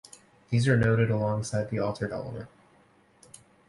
[0.49, 2.49] These are noted alongside the altered element.